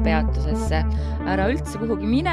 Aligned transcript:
kosmosepeatusesse. 0.00 0.78
ära 1.28 1.44
üldse 1.52 1.78
kuhugi 1.78 2.08
mine 2.08 2.32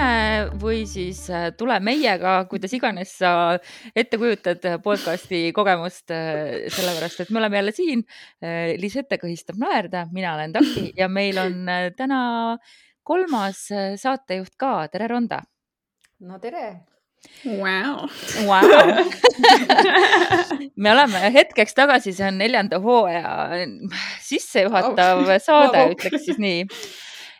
või 0.61 0.85
siis 0.87 1.25
äh, 1.29 1.49
tule 1.57 1.75
meiega, 1.83 2.45
kuidas 2.47 2.71
iganes 2.73 3.11
sa 3.19 3.57
ette 3.95 4.17
kujutad 4.17 4.63
podcast'i 4.83 5.51
kogemust, 5.53 6.07
äh, 6.15 6.69
sellepärast 6.71 7.25
et 7.25 7.29
me 7.29 7.41
oleme 7.41 7.59
jälle 7.59 7.73
siin. 7.75 8.03
Äh, 8.39 8.77
Lisette 8.79 9.19
kõhistab 9.19 9.59
naerda, 9.59 10.05
mina 10.15 10.35
olen 10.37 10.55
Taki 10.55 10.93
ja 10.97 11.09
meil 11.11 11.37
on 11.43 11.67
täna 11.97 12.21
kolmas 13.03 13.67
saatejuht 13.99 14.55
ka. 14.57 14.87
tere, 14.91 15.07
Ronda. 15.11 15.41
no 16.19 16.39
tere 16.39 16.69
wow. 17.45 18.07
wow. 18.47 19.11
me 20.81 20.91
oleme 20.91 21.33
hetkeks 21.33 21.75
tagasi, 21.75 22.15
see 22.15 22.27
on 22.31 22.39
neljanda 22.39 22.79
hooaja 22.79 23.67
sissejuhatav 24.23 25.25
oh. 25.25 25.35
saade 25.43 25.83
oh., 25.83 25.93
ütleks 25.97 26.25
siis 26.29 26.39
nii. 26.39 26.63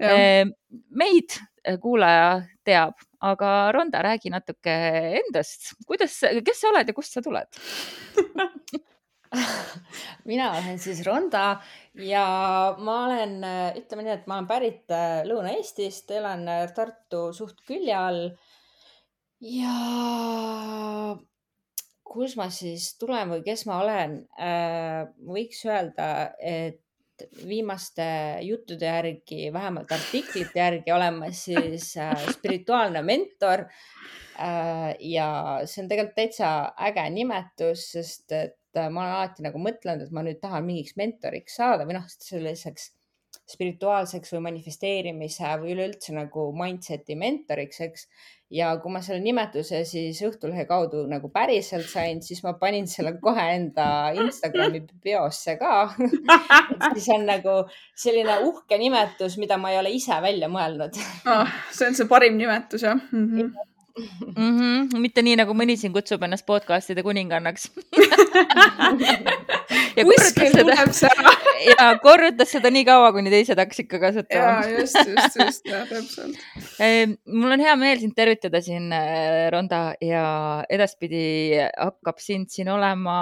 Ehm, 0.03 0.51
meid 0.89 1.37
kuulaja 1.81 2.41
teab, 2.67 2.99
aga 3.25 3.71
Ronda, 3.75 4.01
räägi 4.05 4.31
natuke 4.31 4.75
endast, 5.21 5.73
kuidas, 5.87 6.19
kes 6.45 6.61
sa 6.61 6.71
oled 6.71 6.87
ja 6.87 6.95
kust 6.95 7.17
sa 7.17 7.23
tuled? 7.25 7.59
Mina 10.29 10.51
olen 10.55 10.77
siis 10.79 11.01
Ronda 11.03 11.57
ja 11.99 12.25
ma 12.79 12.97
olen, 13.07 13.41
ütleme 13.79 14.05
nii, 14.05 14.13
et 14.13 14.27
ma 14.29 14.37
olen 14.37 14.47
pärit 14.47 14.93
Lõuna-Eestist, 15.27 16.13
elan 16.15 16.45
Tartu 16.75 17.27
suht 17.35 17.59
külje 17.67 17.95
all. 17.97 18.29
Ja 19.43 19.73
kus 22.07 22.37
ma 22.39 22.47
siis 22.53 22.93
tulen 23.01 23.29
või 23.33 23.43
kes 23.45 23.65
ma 23.67 23.81
olen? 23.83 24.17
Võiks 25.27 25.59
öelda, 25.67 26.09
et 26.39 26.81
viimaste 27.47 28.05
juttude 28.45 28.85
järgi, 28.85 29.47
vähemalt 29.53 29.91
artiklite 29.91 30.59
järgi 30.59 30.93
olen 30.95 31.21
ma 31.21 31.31
siis 31.31 31.93
äh, 32.01 32.13
spirituaalne 32.31 33.01
mentor 33.05 33.65
äh,. 34.39 34.95
ja 34.99 35.29
see 35.65 35.83
on 35.83 35.89
tegelikult 35.91 36.17
täitsa 36.17 36.51
äge 36.89 37.07
nimetus, 37.13 37.87
sest 37.95 38.35
et 38.37 38.77
äh, 38.77 38.89
ma 38.89 39.05
olen 39.05 39.15
alati 39.17 39.47
nagu 39.47 39.61
mõtlenud, 39.61 40.07
et 40.07 40.13
ma 40.15 40.25
nüüd 40.25 40.41
tahan 40.43 40.65
mingiks 40.67 40.97
mentoriks 40.99 41.57
saada 41.61 41.87
või 41.87 41.99
noh, 41.99 42.07
selliseks 42.07 42.91
spirituaalseks 43.47 44.33
või 44.35 44.43
manifesteerimise 44.49 45.53
või 45.61 45.75
üleüldse 45.75 46.15
nagu 46.15 46.49
mindset'i 46.55 47.15
mentoriks, 47.15 47.79
eks 47.85 48.07
ja 48.53 48.69
kui 48.79 48.91
ma 48.91 49.01
selle 49.03 49.19
nimetuse 49.23 49.81
siis 49.87 50.19
Õhtulehe 50.23 50.63
kaudu 50.69 51.03
nagu 51.09 51.29
päriselt 51.33 51.87
sain, 51.91 52.21
siis 52.23 52.39
ma 52.45 52.53
panin 52.59 52.87
selle 52.87 53.13
kohe 53.19 53.43
enda 53.57 53.87
Instagrami 54.15 54.85
biosse 55.03 55.57
ka 55.59 55.89
siis 56.93 57.09
on 57.15 57.27
nagu 57.27 57.57
selline 57.95 58.39
uhke 58.47 58.79
nimetus, 58.79 59.37
mida 59.41 59.59
ma 59.59 59.73
ei 59.73 59.81
ole 59.81 59.91
ise 59.95 60.19
välja 60.23 60.51
mõelnud 60.51 60.95
oh, 61.27 61.57
see 61.75 61.89
on 61.91 61.99
see 61.99 62.07
parim 62.07 62.39
nimetus 62.39 62.87
jah 62.87 62.95
mm? 63.11 63.25
-hmm 63.33 63.75
mm. 63.97 64.57
-hmm. 64.59 64.99
mitte 64.99 65.21
nii 65.21 65.35
nagu 65.41 65.53
mõni 65.57 65.77
siin 65.77 65.93
kutsub 65.93 66.23
ennast 66.23 66.45
podcast'ide 66.45 67.03
kuningannaks 67.03 67.71
ja 69.97 70.05
kuskil 70.05 70.55
tuleb 70.61 70.93
see 70.95 71.11
ära 71.11 71.36
ja 71.65 71.87
korrutas 72.03 72.51
seda 72.53 72.71
nii 72.73 72.85
kaua, 72.87 73.11
kuni 73.15 73.31
teised 73.33 73.59
hakkasid 73.59 73.89
ka 73.91 73.99
kasutama. 74.01 74.53
ja 74.65 74.79
just, 74.79 74.99
just, 75.01 75.39
just, 75.41 75.67
jah, 75.69 75.85
täpselt. 75.89 76.37
Mul 77.25 77.57
on 77.57 77.63
hea 77.63 77.75
meel 77.79 78.01
sind 78.01 78.15
tervitada 78.17 78.61
siin, 78.63 78.89
äh, 78.95 79.47
Ronda, 79.53 79.81
ja 80.03 80.23
edaspidi 80.69 81.59
hakkab 81.59 82.21
sind 82.23 82.51
siin 82.53 82.71
olema 82.73 83.17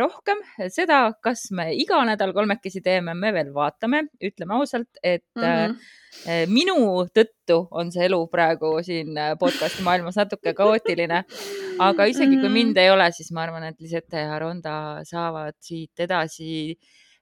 rohkem. 0.00 0.42
seda, 0.74 1.04
kas 1.24 1.48
me 1.54 1.70
iga 1.76 2.00
nädal 2.08 2.34
kolmekesi 2.36 2.82
teeme, 2.84 3.14
me 3.14 3.32
veel 3.36 3.54
vaatame, 3.54 4.06
ütleme 4.24 4.60
ausalt, 4.60 4.90
et 5.02 5.26
mm 5.36 5.48
-hmm 5.48 5.96
minu 6.50 7.06
tõttu 7.14 7.58
on 7.78 7.90
see 7.92 8.06
elu 8.08 8.18
praegu 8.32 8.72
siin 8.84 9.16
podcast'i 9.40 9.84
maailmas 9.86 10.18
natuke 10.18 10.54
kaootiline, 10.56 11.22
aga 11.84 12.06
isegi 12.10 12.40
kui 12.40 12.52
mind 12.52 12.78
ei 12.80 12.90
ole, 12.90 13.10
siis 13.14 13.30
ma 13.32 13.44
arvan, 13.46 13.68
et 13.70 13.80
Lisette 13.80 14.24
ja 14.24 14.38
Ronda 14.40 15.04
saavad 15.08 15.56
siit 15.60 16.06
edasi 16.06 16.78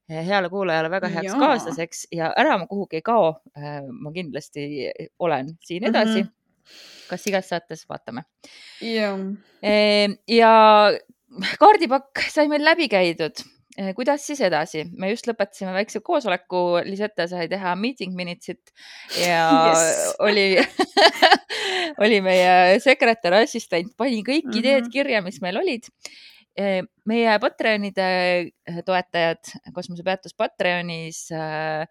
heale 0.08 0.50
kuulajale 0.50 0.90
väga 0.90 1.10
heaks 1.16 1.32
Jaa. 1.32 1.40
kaaslaseks 1.40 2.06
ja 2.14 2.30
ära 2.36 2.58
ma 2.58 2.66
kuhugi 2.70 3.00
ei 3.00 3.06
kao. 3.06 3.34
Eh, 3.56 3.82
ma 3.88 4.12
kindlasti 4.14 4.68
olen 5.18 5.50
siin 5.66 5.88
edasi 5.90 6.22
mm. 6.22 6.28
-hmm. 6.28 7.08
kas 7.08 7.26
igas 7.26 7.48
saates, 7.48 7.88
vaatame. 7.88 8.22
Eh, 9.62 10.08
ja 10.28 10.54
kaardipakk 11.58 12.24
sai 12.30 12.48
meil 12.48 12.64
läbi 12.64 12.88
käidud 12.88 13.44
kuidas 13.94 14.26
siis 14.26 14.40
edasi? 14.40 14.86
me 14.96 15.10
just 15.10 15.26
lõpetasime 15.28 15.72
väikse 15.74 16.00
koosoleku, 16.00 16.80
Lisette 16.84 17.26
sai 17.28 17.48
teha 17.48 17.74
meeting 17.76 18.14
minutes'it 18.16 18.72
ja 19.20 19.50
yes. 19.68 20.14
oli 20.18 20.46
oli 22.04 22.20
meie 22.24 22.78
sekretär, 22.80 23.36
assistent, 23.42 23.92
pani 23.96 24.22
kõik 24.22 24.46
mm 24.46 24.52
-hmm. 24.52 24.58
ideed 24.62 24.88
kirja, 24.92 25.22
mis 25.22 25.40
meil 25.44 25.60
olid 25.60 25.88
meie 26.56 27.38
Patreonide 27.42 28.10
äh, 28.68 28.82
toetajad 28.86 29.50
kosmosepeatus 29.76 30.36
Patreonis 30.38 31.26
äh, 31.34 31.86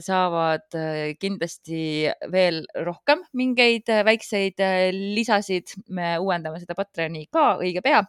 saavad 0.00 0.72
kindlasti 1.20 2.08
veel 2.32 2.62
rohkem 2.86 3.20
mingeid 3.36 3.90
väikseid 4.06 4.62
lisasid. 4.96 5.74
me 5.92 6.14
uuendame 6.16 6.56
seda 6.62 6.72
Patreoni 6.78 7.26
ka 7.28 7.58
õige 7.60 7.82
pea, 7.84 8.00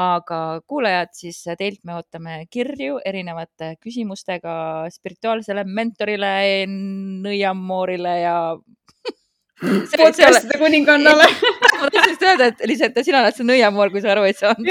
aga 0.00 0.40
kuulajad, 0.64 1.12
siis 1.12 1.42
teilt 1.60 1.84
me 1.84 1.98
ootame 1.98 2.38
kirju 2.48 3.02
erinevate 3.04 3.74
küsimustega 3.84 4.88
spirituaalsele 4.96 5.66
mentorile, 5.68 6.32
nõiamoorile 7.20 8.16
ja 8.22 8.36
podcast'ide 9.60 10.58
kuningannale 10.58 11.26
ma 11.80 11.90
tahtsin 11.92 12.28
öelda, 12.28 12.50
et 12.50 12.62
lihtsalt 12.68 13.00
sina 13.04 13.22
oled 13.22 13.36
see 13.36 13.48
nõiamoor, 13.48 13.92
kui 13.92 14.02
sa 14.04 14.12
aru 14.14 14.26
ei 14.28 14.36
saanud. 14.36 14.70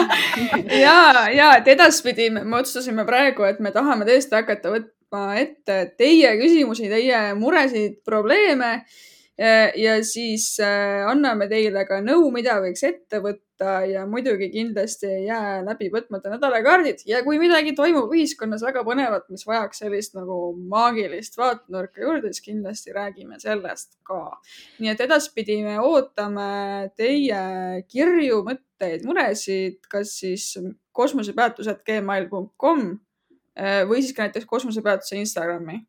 ja, 0.84 0.96
ja 1.32 1.52
et 1.60 1.70
edaspidi 1.72 2.28
me, 2.34 2.44
me 2.44 2.60
otsustasime 2.60 3.06
praegu, 3.08 3.46
et 3.48 3.62
me 3.64 3.72
tahame 3.74 4.08
tõesti 4.08 4.38
hakata 4.38 4.74
võtma 4.74 5.24
ette 5.40 5.78
teie 6.00 6.34
küsimusi, 6.40 6.90
teie 6.92 7.24
muresid, 7.38 8.00
probleeme 8.08 8.82
ja 9.76 9.96
siis 10.04 10.56
äh, 10.62 11.02
anname 11.08 11.48
teile 11.50 11.84
ka 11.88 11.98
nõu, 12.04 12.28
mida 12.34 12.58
võiks 12.62 12.84
ette 12.86 13.18
võtta 13.22 13.80
ja 13.88 14.02
muidugi 14.10 14.48
kindlasti 14.52 15.06
ei 15.08 15.24
jää 15.28 15.62
läbi 15.64 15.88
võtmata 15.92 16.32
nädalakaardid. 16.34 17.04
Ja 17.08 17.22
kui 17.26 17.38
midagi 17.40 17.74
toimub 17.78 18.12
ühiskonnas 18.14 18.64
väga 18.66 18.82
põnevat, 18.86 19.28
mis 19.32 19.46
vajaks 19.48 19.82
sellist 19.84 20.16
nagu 20.18 20.38
maagilist 20.70 21.38
vaatenurka 21.40 22.04
juurde, 22.04 22.32
siis 22.32 22.44
kindlasti 22.44 22.94
räägime 22.94 23.40
sellest 23.42 23.96
ka. 24.06 24.20
nii 24.82 24.92
et 24.92 25.04
edaspidi 25.06 25.60
me 25.64 25.78
ootame 25.80 26.90
teie 26.98 27.44
kirju, 27.88 28.42
mõtteid, 28.48 29.06
muresid, 29.08 29.80
kas 29.90 30.18
siis 30.20 30.52
kosmosepeatused 30.92 31.80
gmail.com 31.88 32.84
äh, 33.58 33.82
või 33.88 34.04
siis 34.04 34.14
ka 34.14 34.28
näiteks 34.28 34.46
kosmosepeatuse 34.50 35.18
Instagrami. 35.22 35.80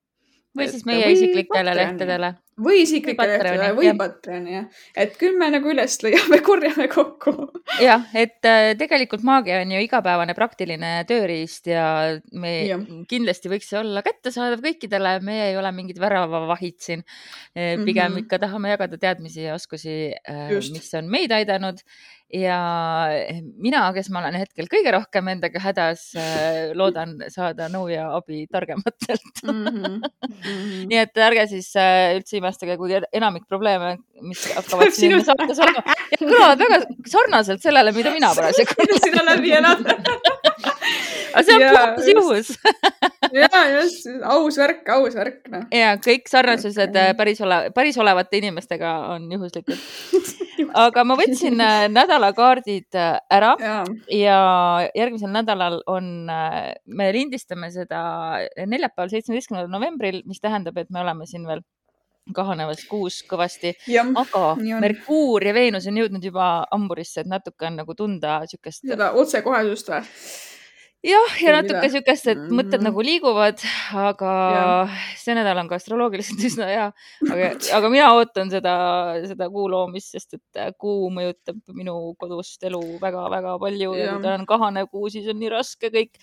Või 0.53 0.69
siis 0.69 0.85
meie 0.85 1.07
isiklikele 1.09 1.73
lehtedele 1.73 2.35
või 2.59 2.83
isiklikele 2.83 3.37
lehtedele 3.37 3.69
või 3.77 3.91
Patreoni 3.97 4.53
jah, 4.53 4.65
et 4.99 5.15
küll 5.19 5.37
me 5.39 5.49
nagu 5.53 5.71
üles 5.71 5.95
leiame, 6.05 6.39
korjame 6.47 6.87
kokku. 6.91 7.33
jah, 7.81 8.05
et 8.17 8.45
äh, 8.49 8.73
tegelikult 8.79 9.25
maagia 9.25 9.61
on 9.63 9.73
ju 9.73 9.81
igapäevane 9.85 10.35
praktiline 10.37 10.93
tööriist 11.09 11.69
ja 11.71 11.85
me 12.31 12.53
ja. 12.67 12.79
kindlasti 13.09 13.51
võiks 13.51 13.71
see 13.71 13.79
olla 13.81 14.03
kättesaadav 14.05 14.63
kõikidele, 14.65 15.17
meie 15.25 15.51
ei 15.51 15.59
ole 15.59 15.71
mingid 15.75 16.01
väravavahid 16.01 16.79
siin. 16.83 17.05
Äh, 17.57 17.77
pigem 17.83 18.11
mm 18.11 18.17
-hmm. 18.17 18.25
ikka 18.25 18.41
tahame 18.45 18.73
jagada 18.73 18.97
teadmisi 18.97 19.47
ja 19.47 19.55
oskusi, 19.57 20.13
äh, 20.29 20.53
mis 20.53 20.93
on 20.99 21.09
meid 21.09 21.31
aidanud 21.31 21.81
ja 22.33 22.57
mina, 23.61 23.83
kes 23.93 24.09
ma 24.13 24.21
olen 24.23 24.37
hetkel 24.41 24.67
kõige 24.71 24.93
rohkem 24.95 25.27
endaga 25.35 25.61
hädas, 25.61 26.05
loodan 26.77 27.15
saada 27.33 27.69
nõu 27.71 27.87
ja 27.91 28.07
abi 28.17 28.45
targematelt 28.51 29.43
mm. 29.43 29.51
-hmm. 29.51 29.99
Mm 29.99 30.33
-hmm. 30.33 30.87
nii 30.89 31.01
et 31.03 31.23
ärge 31.27 31.47
siis 31.51 31.69
üldse 32.17 32.37
imestage, 32.37 32.77
kui 32.77 32.97
enamik 33.13 33.45
probleeme, 33.47 33.97
mis 34.21 34.45
hakkavad 34.55 34.93
siin 34.99 35.19
saates 35.25 35.59
olema, 35.59 35.83
kõlavad 36.19 36.65
väga 36.65 36.81
sarnaselt 37.05 37.61
sellele, 37.61 37.91
mida 37.91 38.11
mina 38.11 38.33
parasjagu 38.37 38.99
sina 39.03 39.25
läbi 39.29 39.51
elad 39.51 39.85
aga 41.33 41.43
see 41.47 41.57
on 41.57 41.67
puhtas 41.69 42.09
juhus 42.13 42.53
ja 43.33 43.63
just, 43.81 44.07
aus 44.23 44.57
värk, 44.57 44.87
aus 44.93 45.15
värk 45.17 45.49
noh. 45.51 45.65
ja 45.73 45.93
kõik 46.01 46.29
sarnasused 46.31 46.95
äh, 46.99 47.11
päris 47.17 47.41
ole, 47.43 47.59
päris 47.75 47.97
olevate 48.01 48.39
inimestega 48.39 48.93
on 49.15 49.27
juhuslikud. 49.31 49.79
aga 50.85 51.05
ma 51.07 51.17
võtsin 51.19 51.59
äh, 51.63 51.85
nädalakaardid 51.91 52.99
äh, 52.99 53.17
ära 53.33 53.53
ja. 53.61 53.77
ja 54.13 54.39
järgmisel 54.95 55.33
nädalal 55.33 55.81
on, 55.89 56.09
me 56.29 57.11
lindistame 57.15 57.71
seda 57.73 58.03
neljapäeval, 58.57 59.11
seitsmeteistkümnendal 59.13 59.71
novembril, 59.73 60.21
mis 60.29 60.41
tähendab, 60.43 60.77
et 60.77 60.91
me 60.93 61.01
oleme 61.03 61.27
siin 61.29 61.47
veel 61.49 61.63
kahanevas 62.33 62.85
kuus 62.87 63.19
kõvasti. 63.27 63.73
aga 64.15 64.43
Merkuur 64.79 65.43
ja 65.43 65.53
Veenus 65.55 65.87
on 65.91 65.99
jõudnud 65.99 66.23
juba 66.23 66.49
hamburisse, 66.71 67.23
et 67.23 67.29
natuke 67.31 67.67
on 67.67 67.81
nagu 67.81 67.95
tunda 67.99 68.39
niisugust. 68.45 68.85
seda 68.87 69.11
otsekohesust 69.19 69.91
või? 69.91 70.03
Jah, 71.03 71.33
ja 71.43 71.51
natuke 71.57 71.89
siukest, 71.91 72.27
et 72.31 72.37
mõtted 72.47 72.79
Mhm. 72.79 72.85
nagu 72.87 73.03
liiguvad, 73.03 73.59
aga 73.93 74.31
Jah. 74.55 74.93
see 75.19 75.35
nädal 75.35 75.59
on 75.59 75.67
ka 75.67 75.75
astroloogiliselt 75.75 76.39
üsna 76.49 76.67
hea. 76.69 76.85
aga, 77.29 77.49
aga 77.77 77.89
mina 77.91 78.09
ootan 78.15 78.49
seda, 78.53 78.75
seda 79.27 79.49
kuu 79.51 79.67
loomist, 79.71 80.11
sest 80.15 80.33
et 80.39 80.59
äh, 80.61 80.71
kuu 80.79 81.09
mõjutab 81.11 81.59
minu 81.75 82.15
kodust 82.19 82.63
elu 82.63 82.79
väga-väga 83.03 83.57
palju 83.59 83.93
ja 83.97 84.05
Jah. 84.05 84.13
kui 84.15 84.23
ta 84.23 84.33
on 84.39 84.45
kahanev 84.45 84.87
kuu, 84.91 85.09
siis 85.11 85.27
on 85.27 85.39
nii 85.39 85.49
raske 85.51 85.91
kõik. 85.91 86.15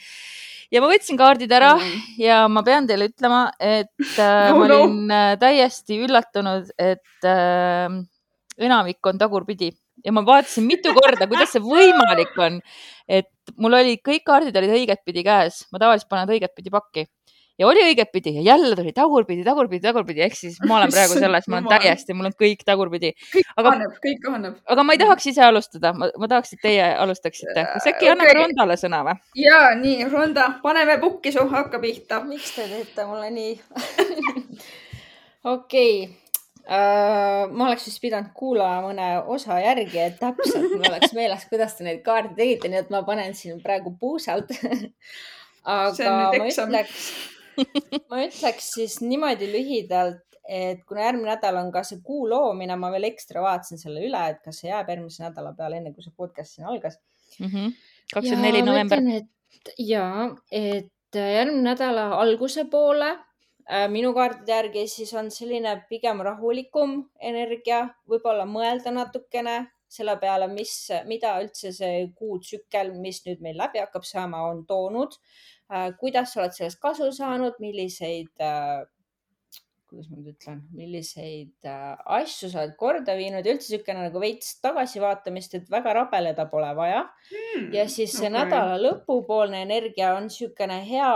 ja 0.71 0.81
ma 0.81 0.87
võtsin 0.88 1.19
kaardid 1.19 1.50
ära 1.53 1.75
Mhm. 1.76 2.00
ja 2.19 2.49
ma 2.49 2.62
pean 2.62 2.87
teile 2.87 3.09
ütlema, 3.11 3.50
et 3.61 3.91
äh, 4.19 4.50
Oh 4.53 4.59
ma 4.59 4.67
no. 4.69 4.83
olin 4.85 5.11
äh, 5.11 5.37
täiesti 5.37 6.00
üllatunud, 6.06 6.71
et 6.79 7.25
äh, 7.25 7.88
enamik 8.61 9.05
on 9.06 9.19
tagurpidi 9.19 9.73
ja 10.05 10.12
ma 10.17 10.25
vaatasin 10.26 10.67
mitu 10.67 10.94
korda, 10.97 11.29
kuidas 11.31 11.52
see 11.55 11.62
võimalik 11.64 12.37
on, 12.41 12.61
et 13.08 13.31
mul 13.56 13.79
olid 13.81 14.02
kõik 14.06 14.25
kaardid 14.26 14.56
olid 14.56 14.76
õigetpidi 14.79 15.25
käes, 15.26 15.64
ma 15.73 15.82
tavaliselt 15.82 16.11
panen 16.12 16.35
õigetpidi 16.37 16.73
pakki 16.73 17.06
ja 17.61 17.69
oli 17.69 17.82
õigetpidi 17.91 18.32
ja 18.38 18.43
jälle 18.55 18.76
tuli 18.76 18.93
tagurpidi, 18.97 19.44
tagurpidi, 19.44 19.82
tagurpidi 19.85 20.23
ehk 20.25 20.37
siis 20.38 20.56
ma 20.64 20.79
olen 20.79 20.93
praegu 20.93 21.19
selles, 21.19 21.49
ma 21.50 21.58
olen 21.58 21.69
täiesti, 21.69 22.17
mul 22.17 22.31
on 22.31 22.37
kõik 22.41 22.62
tagurpidi, 22.67 23.12
kõik 23.35 23.50
aga- 23.52 23.67
kahaneb, 23.67 23.99
kõik 24.06 24.23
kahaneb. 24.25 24.55
aga 24.75 24.85
ma 24.87 24.97
ei 24.97 25.02
tahaks 25.02 25.26
ise 25.32 25.44
alustada, 25.44 25.93
ma 25.93 26.31
tahaks, 26.31 26.55
et 26.56 26.62
teie 26.64 26.87
alustaksite. 27.05 27.67
kas 27.75 27.91
äkki 27.93 28.08
Okei. 28.08 28.12
anname 28.14 28.37
Rondale 28.38 28.79
sõna 28.81 29.02
või? 29.08 29.17
ja 29.44 29.61
nii, 29.76 30.08
Ronda, 30.12 30.49
paneme 30.62 30.97
pukki 31.02 31.32
su, 31.37 31.44
hakka 31.52 31.82
pihta. 31.85 32.23
miks 32.25 32.55
te 32.56 32.69
teete 32.70 33.06
mulle 33.11 33.31
nii? 33.31 33.61
okei, 35.55 36.08
ma 36.71 37.67
oleks 37.67 37.89
vist 37.89 38.01
pidanud 38.03 38.31
kuulama 38.37 38.91
mõne 38.91 39.09
osa 39.35 39.59
järgi, 39.59 39.99
et 39.99 40.19
täpselt 40.21 40.69
mul 40.71 40.87
oleks 40.93 41.15
meeles, 41.17 41.45
kuidas 41.51 41.75
te 41.75 41.87
neid 41.87 42.03
kaarte 42.07 42.37
tegite, 42.39 42.71
nii 42.71 42.85
et 42.85 42.93
ma 42.95 43.03
panen 43.07 43.35
siin 43.35 43.59
praegu 43.65 43.91
puusalt. 43.99 44.53
aga 45.65 46.11
ma 46.39 46.47
ütleks, 46.47 47.01
ma 48.09 48.23
ütleks 48.25 48.69
siis 48.77 49.01
niimoodi 49.03 49.51
lühidalt, 49.51 50.23
et 50.47 50.85
kuna 50.87 51.09
järgmine 51.09 51.33
nädal 51.33 51.59
on 51.61 51.73
ka 51.75 51.83
see 51.87 51.99
kuu 52.07 52.29
loomine, 52.31 52.77
ma 52.79 52.93
veel 52.95 53.09
ekstra 53.11 53.43
vaatasin 53.45 53.79
selle 53.83 54.03
üle, 54.07 54.23
et 54.31 54.39
kas 54.45 54.63
see 54.63 54.71
jääb 54.71 54.89
järgmise 54.95 55.27
nädala 55.27 55.53
peale, 55.59 55.83
enne 55.83 55.93
kui 55.95 56.07
see 56.07 56.15
podcast 56.17 56.55
siin 56.55 56.71
algas 56.71 57.01
Mhm. 57.39 57.75
kakskümmend 58.13 58.47
neli 58.47 58.63
november. 58.63 58.99
ja, 59.79 60.07
et 60.51 60.91
järgmine 61.15 61.63
nädala 61.63 62.09
alguse 62.19 62.65
poole 62.71 63.11
äh, 63.11 63.30
minu 63.93 64.13
kaartide 64.17 64.53
järgi 64.53 64.87
siis 64.91 65.13
on 65.15 65.31
selline 65.31 65.77
pigem 65.89 66.23
rahulikum 66.27 66.97
energia, 67.21 67.85
võib-olla 68.11 68.47
mõelda 68.49 68.91
natukene 68.95 69.61
selle 69.91 70.15
peale, 70.23 70.47
mis, 70.51 70.73
mida 71.11 71.35
üldse 71.43 71.73
see 71.75 72.05
kuutsükkel, 72.19 72.93
mis 73.03 73.25
nüüd 73.27 73.43
meil 73.43 73.59
läbi 73.59 73.83
hakkab 73.83 74.07
saama, 74.07 74.45
on 74.51 74.65
toonud. 74.67 75.17
kuidas 76.01 76.33
sa 76.33 76.43
oled 76.43 76.55
sellest 76.55 76.81
kasu 76.83 77.11
saanud, 77.15 77.59
milliseid 77.63 78.43
äh, 78.43 78.83
kuidas 79.91 80.09
ma 80.11 80.21
nüüd 80.21 80.31
ütlen, 80.33 80.63
milliseid 80.77 81.69
äh, 81.69 81.99
asju 82.19 82.51
sa 82.53 82.63
oled 82.63 82.77
korda 82.79 83.17
viinud 83.19 83.47
ja 83.47 83.55
üldse 83.55 83.73
niisugune 83.73 84.07
nagu 84.07 84.23
veits 84.23 84.55
tagasivaatamist, 84.63 85.57
et 85.59 85.71
väga 85.73 85.95
rabeleda 85.99 86.47
pole 86.51 86.71
vaja 86.79 87.03
ja 87.75 87.87
siis 87.91 88.15
see 88.15 88.29
okay. 88.29 88.37
nädala 88.39 88.79
lõpupoolne 88.81 89.65
energia 89.67 90.15
on 90.17 90.29
niisugune 90.29 90.79
hea 90.87 91.11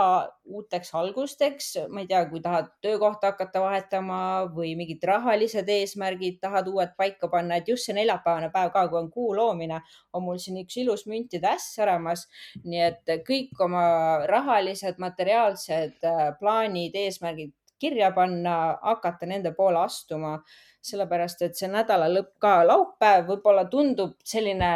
uuteks 0.45 0.91
algusteks, 0.93 1.71
ma 1.89 2.03
ei 2.03 2.09
tea, 2.09 2.21
kui 2.29 2.41
tahad 2.43 2.69
töökohta 2.83 3.31
hakata 3.33 3.63
vahetama 3.63 4.19
või 4.53 4.75
mingid 4.77 5.03
rahalised 5.07 5.69
eesmärgid 5.71 6.37
tahad 6.43 6.69
uued 6.69 6.93
paika 6.99 7.29
panna, 7.31 7.57
et 7.57 7.71
just 7.71 7.87
see 7.87 7.95
neljapäevane 7.97 8.51
päev 8.53 8.71
ka, 8.75 8.85
kui 8.91 8.99
on 9.01 9.09
kuu 9.13 9.33
loomine, 9.37 9.81
on 10.13 10.27
mul 10.27 10.37
siin 10.41 10.59
üks 10.61 10.77
ilus 10.83 11.07
müntide 11.09 11.49
äss 11.55 11.73
säramas. 11.79 12.27
nii 12.63 12.81
et 12.91 13.13
kõik 13.25 13.57
oma 13.65 13.85
rahalised, 14.29 14.99
materiaalsed 15.01 16.05
äh, 16.05 16.25
plaanid, 16.39 16.95
eesmärgid 17.05 17.53
kirja 17.85 18.11
panna, 18.15 18.57
hakata 18.81 19.29
nende 19.29 19.53
poole 19.57 19.83
astuma, 19.85 20.39
sellepärast 20.85 21.45
et 21.45 21.57
see 21.57 21.69
nädala 21.71 22.09
lõpp 22.11 22.35
ka 22.41 22.59
laupäev 22.67 23.29
võib-olla 23.29 23.65
tundub 23.69 24.17
selline 24.25 24.73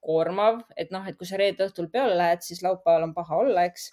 koormav, 0.00 0.62
et 0.80 0.90
noh, 0.94 1.04
et 1.08 1.16
kui 1.18 1.28
sa 1.28 1.38
reede 1.40 1.66
õhtul 1.66 1.90
peole 1.92 2.16
lähed, 2.16 2.42
siis 2.44 2.62
laupäeval 2.64 3.06
on 3.08 3.14
paha 3.16 3.40
olla, 3.42 3.66
eks. 3.68 3.90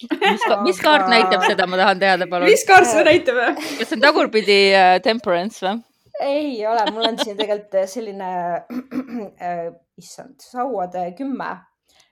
mis, 0.00 0.46
ka, 0.46 0.56
mis 0.64 0.80
kaart 0.80 1.10
näitab 1.12 1.44
seda, 1.44 1.68
ma 1.68 1.80
tahan 1.80 2.00
teada, 2.00 2.28
palun. 2.30 2.48
mis 2.48 2.64
kaart 2.68 2.88
seda 2.88 3.04
näitab? 3.10 3.40
kas 3.60 3.84
see 3.84 3.98
on 3.98 4.04
tagurpidi 4.04 4.60
äh, 4.72 4.96
temperance 5.04 5.60
või? 5.64 5.82
ei 6.20 6.54
ole, 6.68 6.84
mul 6.92 7.10
on 7.12 7.20
siin 7.20 7.36
tegelikult 7.36 7.76
selline 7.92 8.30
äh,, 9.40 9.68
issand, 10.00 10.40
sauade 10.44 11.10
kümme 11.18 11.52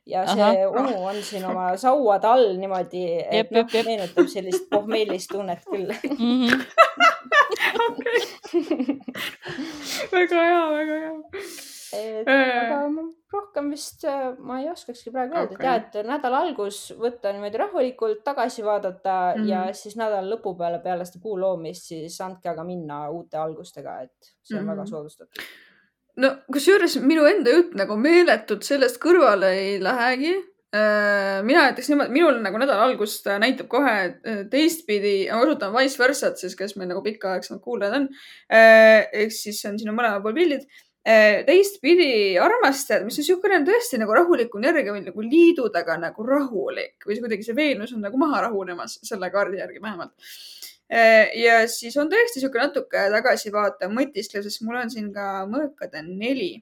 ja 0.08 0.24
see 0.26 0.42
Ahah. 0.42 0.80
onu 0.80 1.04
on 1.10 1.22
siin 1.22 1.44
oma 1.44 1.76
sauade 1.76 2.26
all 2.26 2.56
niimoodi, 2.58 3.04
et 3.30 3.50
noh 3.50 3.60
jep, 3.64 3.74
jep., 3.76 3.86
meenutab 3.86 4.28
sellist 4.32 4.68
pohmeelist 4.72 5.30
tunnet 5.32 5.64
küll. 5.68 5.92
Mhm. 6.08 6.48
väga 10.12 10.44
hea, 10.44 10.62
väga 10.76 10.98
hea. 11.04 11.14
et 11.98 12.28
Äh. 12.28 12.48
aga 12.60 12.88
ma 12.92 13.02
rohkem 13.32 13.70
vist 13.72 14.04
äh, 14.04 14.34
ma 14.38 14.58
ei 14.60 14.68
oskakski 14.70 15.10
praegu 15.12 15.34
öelda, 15.36 15.46
et 15.48 15.54
Okei. 15.56 15.66
ja, 15.66 15.76
et 16.02 16.08
nädala 16.08 16.42
algus 16.44 16.80
võtta 17.00 17.32
niimoodi 17.32 17.60
rahulikult 17.62 18.20
tagasi 18.24 18.64
vaadata 18.64 19.14
mm 19.36 19.42
-hmm. 19.42 19.48
ja 19.52 19.60
Mhm. 19.64 19.72
siis 19.82 19.96
nädala 19.96 20.34
lõpu 20.36 20.56
peale, 20.58 20.78
peale 20.84 21.04
seda 21.04 21.22
kuu 21.22 21.38
loomist, 21.40 21.88
siis 21.92 22.20
andke 22.20 22.48
aga 22.48 22.64
minna 22.64 23.08
uute 23.10 23.36
algustega, 23.36 24.00
et 24.02 24.12
see 24.42 24.58
on 24.58 24.64
mm 24.64 24.68
-hmm. 24.68 24.76
väga 24.76 24.86
soodustatud. 24.86 25.42
No 26.22 26.34
kusjuures 26.52 26.98
minu 27.04 27.26
enda 27.30 27.54
jutt 27.54 27.74
nagu 27.78 27.96
meeletult 28.00 28.66
sellest 28.66 29.00
kõrvale 29.02 29.52
ei 29.56 29.76
lähegi. 29.82 30.36
mina 31.48 31.62
ütleks 31.70 31.86
niimoodi, 31.88 32.12
minul 32.12 32.42
nagu 32.44 32.58
nädala 32.60 32.84
algust 32.84 33.24
näitab 33.40 33.70
kohe 33.72 33.92
äh, 34.04 34.42
teistpidi, 34.52 35.30
ma 35.32 35.38
kasutan 35.40 35.72
vice 35.72 35.96
versa'd 35.96 36.36
siis, 36.36 36.52
kes 36.58 36.74
meil 36.76 36.90
nagu 36.90 37.00
pikaaegsemad 37.06 37.62
kuulajad 37.64 37.96
on. 37.96 38.04
ehk 38.50 39.32
siis 39.32 39.62
on 39.64 39.78
siin 39.80 39.88
on 39.88 39.96
mõlemal 39.96 40.20
pool 40.26 40.36
pildid. 40.36 40.66
teistpidi 41.48 42.10
armastajad, 42.42 43.06
mis 43.06 43.16
on 43.16 43.24
niisugune 43.24 43.62
tõesti 43.64 44.02
nagu 44.02 44.12
rahulikum 44.12 44.60
energia 44.60 44.92
või 44.92 45.06
nagu 45.06 45.24
liidu 45.24 45.70
taga 45.72 45.96
nagu 46.02 46.26
rahulik 46.26 47.08
või 47.08 47.16
kuidagi 47.22 47.48
see 47.48 47.56
Veenus 47.56 47.96
on 47.96 48.04
nagu 48.04 48.20
maha 48.20 48.44
rahunemas 48.50 48.98
selle 49.08 49.32
kaardi 49.32 49.62
järgi 49.62 49.80
vähemalt. 49.80 50.12
Ja 50.88 51.58
siis 51.68 51.96
on 52.00 52.08
tõesti 52.08 52.38
niisugune 52.38 52.68
natuke 52.68 53.02
tagasivaatav 53.12 53.92
mõtisklev, 53.92 54.46
sest 54.46 54.62
mul 54.64 54.80
on 54.80 54.90
siin 54.92 55.12
ka 55.12 55.44
mõõkade 55.50 56.00
neli. 56.06 56.54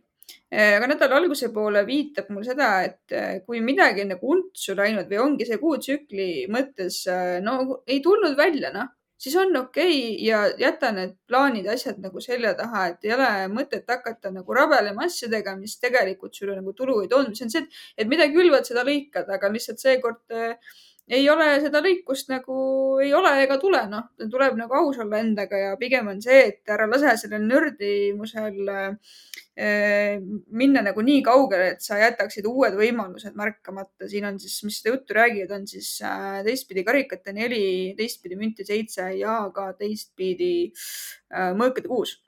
aga 0.50 0.88
nädala 0.90 1.21
alguse 1.21 1.52
poole 1.54 1.85
viitab 1.87 2.33
mul 2.35 2.45
seda, 2.47 2.71
et 2.83 3.14
eh, 3.14 3.40
kui 3.47 3.61
midagi 3.62 4.02
on 4.02 4.11
nagu 4.14 4.33
untsu 4.35 4.75
läinud 4.75 5.06
või 5.11 5.21
ongi 5.23 5.47
see 5.47 5.59
kuutsükli 5.62 6.28
mõttes 6.50 7.04
no 7.42 7.83
ei 7.87 8.00
tulnud 8.02 8.35
välja, 8.38 8.73
noh, 8.75 8.90
siis 9.18 9.37
on 9.37 9.56
okei 9.56 10.14
okay 10.14 10.25
ja 10.26 10.40
jäta 10.59 10.90
need 10.92 11.14
plaanid, 11.28 11.66
asjad 11.73 12.00
nagu 12.02 12.21
selja 12.21 12.52
taha, 12.59 12.87
et 12.92 13.06
ei 13.06 13.14
ole 13.16 13.28
mõtet 13.52 13.88
hakata 13.88 14.33
nagu 14.35 14.56
rabelema 14.56 15.06
asjadega, 15.09 15.56
mis 15.61 15.78
tegelikult 15.80 16.37
sulle 16.37 16.56
nagu 16.59 16.75
tulu 16.76 17.00
ei 17.02 17.11
toonud, 17.12 17.33
mis 17.33 17.45
on 17.47 17.52
see, 17.52 17.64
et, 17.64 17.80
et 18.02 18.11
mida 18.11 18.28
külvad, 18.33 18.68
seda 18.68 18.85
lõikad, 18.87 19.30
aga 19.38 19.50
lihtsalt 19.52 19.83
seekord 19.83 20.37
äh, 20.37 20.76
ei 21.07 21.29
ole 21.31 21.47
seda 21.63 21.81
lõikust 21.85 22.31
nagu 22.33 22.57
ei 23.03 23.13
ole 23.15 23.31
ega 23.45 23.59
tule, 23.63 23.85
noh, 23.91 24.09
tuleb 24.19 24.57
nagu 24.59 24.75
aus 24.75 24.99
olla 25.03 25.21
endaga 25.23 25.61
ja 25.61 25.77
pigem 25.79 26.11
on 26.11 26.21
see, 26.23 26.41
et 26.51 26.75
ära 26.75 26.89
lase 26.91 27.15
sellel 27.21 27.45
nördimusel 27.47 28.59
äh, 28.73 30.19
minna 30.51 30.83
nagu 30.89 31.05
nii 31.07 31.23
kaugele, 31.27 31.71
et 31.77 31.87
sa 31.87 32.01
jätaksid 32.01 32.49
uued 32.51 32.75
võimalused 32.81 33.39
märkamata. 33.39 34.11
siin 34.11 34.27
on 34.27 34.41
siis, 34.43 34.59
mis 34.67 34.81
seda 34.83 34.97
juttu 34.97 35.19
räägivad, 35.21 35.55
on 35.61 35.67
siis 35.71 35.95
äh, 36.03 36.43
teistpidi 36.47 36.85
karikate 36.87 37.37
neli, 37.37 37.95
teistpidi 37.99 38.39
münti 38.39 38.67
seitse 38.67 39.13
ja 39.21 39.45
ka 39.55 39.73
teistpidi 39.79 40.55
äh, 40.67 41.53
mõõkade 41.55 41.87
kuus 41.87 42.19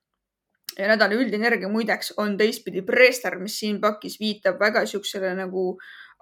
ja 0.79 0.87
nädala 0.87 1.17
üldine 1.19 1.43
energia 1.43 1.69
muideks 1.71 2.13
on 2.23 2.37
teistpidi 2.39 2.85
preester, 2.87 3.35
mis 3.43 3.57
siin 3.59 3.81
pakis 3.83 4.19
viitab 4.21 4.61
väga 4.63 4.85
siuksele 4.87 5.35
nagu 5.39 5.73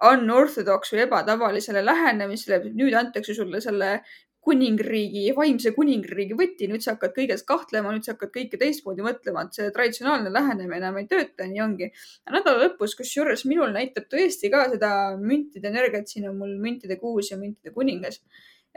unorthodox 0.03 0.93
või 0.93 1.03
ebatavalisele 1.07 1.83
lähenemisele. 1.85 2.61
nüüd 2.77 2.93
antakse 2.93 3.33
sulle 3.33 3.61
selle 3.61 4.01
kuningriigi, 4.47 5.25
vaimse 5.35 5.73
kuningriigi 5.75 6.35
võti, 6.39 6.69
nüüd 6.71 6.83
sa 6.83 6.93
hakkad 6.93 7.11
kõiges 7.17 7.43
kahtlema, 7.47 7.91
nüüd 7.91 8.05
sa 8.07 8.13
hakkad 8.13 8.31
kõike 8.35 8.59
teistmoodi 8.61 9.03
mõtlema, 9.03 9.43
et 9.43 9.57
see 9.57 9.73
traditsionaalne 9.75 10.31
lähenemine 10.31 10.79
enam 10.79 10.99
ei 11.01 11.07
tööta, 11.11 11.47
nii 11.49 11.63
ongi. 11.65 11.89
nädala 12.31 12.61
lõpus, 12.63 12.95
kusjuures 12.99 13.43
minul 13.49 13.73
näitab 13.75 14.07
tõesti 14.13 14.51
ka 14.53 14.69
seda 14.71 14.91
müntide 15.19 15.67
energiat, 15.73 16.07
siin 16.07 16.29
on 16.29 16.39
mul 16.39 16.55
müntide 16.63 16.95
kuus 17.01 17.33
ja 17.33 17.39
müntide 17.41 17.75
kuningas. 17.75 18.21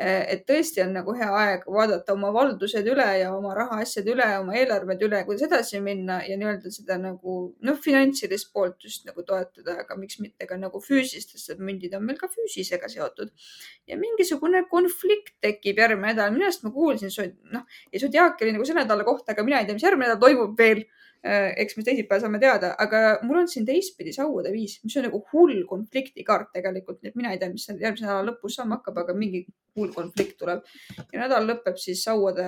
Et 0.01 0.47
tõesti 0.49 0.81
on 0.81 0.95
nagu 0.97 1.13
hea 1.13 1.29
aeg 1.43 1.67
vaadata 1.69 2.15
oma 2.15 2.31
valdused 2.33 2.87
üle 2.89 3.07
ja 3.21 3.33
oma 3.37 3.53
rahaasjad 3.57 4.07
üle, 4.09 4.27
oma 4.41 4.55
eelarved 4.57 5.03
üle, 5.05 5.19
kuidas 5.27 5.45
edasi 5.45 5.81
minna 5.85 6.21
ja 6.25 6.39
nii-öelda 6.41 6.73
seda 6.73 6.97
nagu 7.01 7.35
noh, 7.67 7.77
finantsilist 7.85 8.49
poolt 8.55 8.87
just 8.87 9.05
nagu 9.09 9.25
toetada, 9.29 9.77
aga 9.85 9.99
miks 10.01 10.17
mitte 10.25 10.49
ka 10.49 10.57
nagu 10.61 10.81
füüsist, 10.81 11.35
sest 11.37 11.53
et 11.53 11.61
mündid 11.61 11.93
on 11.99 12.07
meil 12.07 12.17
ka 12.21 12.31
füüsisega 12.33 12.89
seotud. 12.89 13.35
ja 13.91 13.99
mingisugune 14.01 14.65
konflikt 14.71 15.35
tekib 15.45 15.83
järgmine 15.85 16.15
nädal, 16.15 16.33
minu 16.33 16.49
arust 16.49 16.65
ma 16.65 16.73
kuulsin, 16.73 17.37
noh, 17.53 17.69
ja 17.93 18.01
Zodiac 18.01 18.41
oli 18.41 18.57
nagu 18.57 18.65
selle 18.65 18.87
nädala 18.87 19.05
kohta, 19.05 19.35
aga 19.35 19.45
mina 19.45 19.61
ei 19.61 19.69
tea, 19.69 19.77
mis 19.77 19.85
järgmine 19.85 20.09
nädal 20.09 20.23
toimub 20.25 20.57
veel. 20.59 20.87
Äh, 21.21 21.51
eks 21.61 21.77
me 21.77 21.83
teisipäeval 21.85 22.23
saame 22.23 22.39
teada, 22.41 22.71
aga 22.81 23.19
mul 23.29 23.43
on 23.43 23.49
siin 23.53 23.67
teistpidi 23.69 24.13
sauade 24.17 24.49
viis, 24.55 24.79
mis 24.87 24.95
on 24.97 25.05
nagu 25.05 25.19
hull 25.35 25.67
konfliktikaart 25.69 26.49
tegelikult, 26.55 27.03
nii 27.03 27.11
et 27.13 27.19
mina 27.19 27.35
ei 27.35 27.41
tea, 27.43 27.51
mis 27.53 27.67
järgmise 27.69 28.07
nädala 28.07 28.31
lõpus 28.31 28.57
saama 28.57 28.79
hakkab, 28.79 29.03
aga 29.03 29.17
mingi 29.19 29.43
hull 29.77 29.93
konflikt 29.93 30.39
tuleb. 30.41 30.65
ja 31.13 31.21
nädal 31.21 31.45
lõpeb 31.51 31.77
siis 31.83 32.01
sauade 32.09 32.47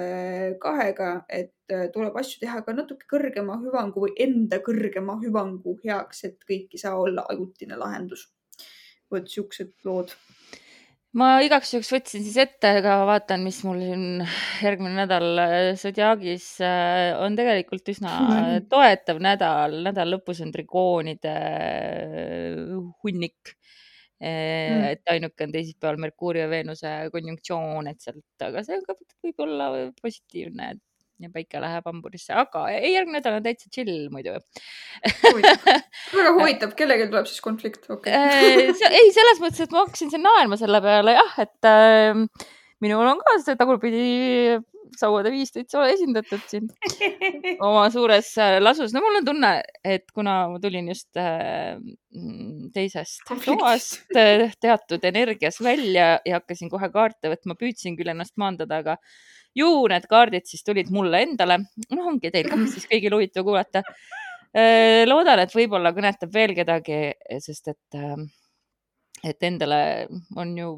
kahega, 0.63 1.11
et 1.29 1.53
äh, 1.69 1.91
tuleb 1.93 2.17
asju 2.17 2.41
teha 2.41 2.63
ka 2.65 2.73
natuke 2.73 3.05
kõrgema 3.13 3.59
hüvangu 3.61 4.07
või 4.07 4.17
enda 4.25 4.63
kõrgema 4.65 5.19
hüvangu 5.21 5.77
heaks, 5.85 6.25
et 6.31 6.41
kõik 6.49 6.73
ei 6.73 6.81
saa 6.81 6.97
olla 6.97 7.29
ajutine 7.29 7.77
lahendus. 7.77 8.31
vot 9.13 9.29
siuksed 9.29 9.75
lood 9.85 10.17
ma 11.19 11.29
igaks 11.45 11.75
juhuks 11.75 11.91
võtsin 11.93 12.25
siis 12.25 12.39
ette, 12.41 12.71
aga 12.81 12.97
vaatan, 13.09 13.43
mis 13.45 13.59
mul 13.67 13.81
siin 13.83 14.05
järgmine 14.65 14.95
nädal 15.03 15.43
äh, 15.43 15.57
Zodiagis 15.81 16.47
äh, 16.65 17.13
on 17.21 17.37
tegelikult 17.39 17.91
üsna 17.93 18.13
toetav 18.73 19.21
nädal. 19.25 19.83
nädala 19.89 20.17
lõpus 20.17 20.43
on 20.45 20.53
trigoonide 20.55 21.35
äh, 21.35 22.79
hunnik. 23.05 23.57
Mm. 24.23 24.85
et 24.87 25.11
ainuke 25.11 25.43
on 25.43 25.51
teisipäeval 25.51 25.97
Merkuuri 25.99 26.39
ja 26.39 26.45
Veenuse 26.47 26.91
konjunktsioon, 27.11 27.89
et 27.91 28.05
sealt, 28.05 28.23
aga 28.47 28.61
see 28.63 28.77
on 28.77 28.85
ka 28.87 28.95
võib-olla 29.27 29.65
positiivne, 29.99 30.69
et 30.77 30.83
ja 31.27 31.33
päike 31.33 31.61
läheb 31.63 31.87
hamburisse, 31.89 32.35
aga 32.39 32.67
ei, 32.73 32.95
järgmine 32.97 33.21
nädal 33.21 33.39
on 33.39 33.47
täitsa 33.47 33.71
chill 33.73 34.09
muidu 34.13 34.35
väga 36.17 36.35
huvitav, 36.39 36.75
kellelgi 36.79 37.09
tuleb 37.13 37.31
siis 37.31 37.45
konflikt 37.45 37.89
okay. 37.93 38.13
Äh, 38.13 38.91
ei, 38.91 39.13
selles 39.15 39.43
mõttes, 39.43 39.63
et 39.65 39.75
ma 39.75 39.85
hakkasin 39.87 40.13
siin 40.13 40.25
naerma 40.27 40.59
selle 40.61 40.83
peale 40.85 41.17
jah, 41.19 41.39
et 41.45 41.71
äh, 41.71 42.23
minul 42.83 43.15
on 43.15 43.23
ka 43.23 43.39
see 43.45 43.59
tagurpidi 43.61 44.61
sauade 44.99 45.33
viis 45.33 45.53
täitsa 45.53 45.85
esindatud 45.91 46.43
siin 46.51 46.69
oma 47.67 47.85
suures 47.93 48.31
äh, 48.41 48.57
lasus. 48.63 48.95
no 48.95 49.03
mul 49.05 49.21
on 49.21 49.29
tunne, 49.29 49.53
et 49.85 50.09
kuna 50.15 50.37
ma 50.53 50.61
tulin 50.63 50.91
just 50.93 51.21
äh, 51.21 51.79
teisest 52.75 53.25
toast 53.47 54.03
teatud 54.63 55.05
energias 55.09 55.61
välja 55.65 56.15
ja 56.27 56.41
hakkasin 56.41 56.73
kohe 56.73 56.91
kaarte 56.95 57.33
võtma, 57.33 57.57
püüdsin 57.59 57.97
küll 57.99 58.13
ennast 58.13 58.37
maandada, 58.41 58.83
aga 58.83 58.99
ju 59.59 59.71
need 59.91 60.07
kaardid 60.11 60.49
siis 60.49 60.65
tulid 60.67 60.91
mulle 60.95 61.23
endale. 61.27 61.59
noh, 61.91 62.05
ongi 62.13 62.33
teil 62.33 62.49
ka 62.51 62.59
siis 62.73 62.89
kõigil 62.91 63.17
huvitav 63.17 63.47
kuulata. 63.47 63.85
Äh, 64.53 65.03
loodan, 65.09 65.41
et 65.41 65.55
võib-olla 65.57 65.95
kõnetab 65.97 66.33
veel 66.35 66.53
kedagi, 66.57 66.99
sest 67.41 67.71
et, 67.73 67.97
äh, 67.97 68.19
et 69.25 69.47
endale 69.49 69.81
on 70.37 70.53
ju, 70.59 70.75